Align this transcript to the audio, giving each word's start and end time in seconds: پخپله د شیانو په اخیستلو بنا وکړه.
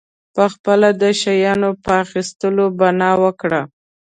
پخپله 0.35 0.89
د 1.01 1.03
شیانو 1.21 1.69
په 1.83 1.91
اخیستلو 2.03 2.65
بنا 2.79 3.11
وکړه. 3.23 3.61